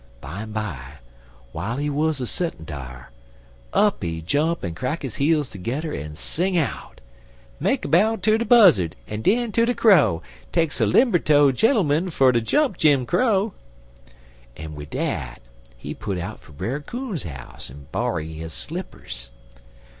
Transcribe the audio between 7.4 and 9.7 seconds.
"'Make a bow ter de Buzzard en den ter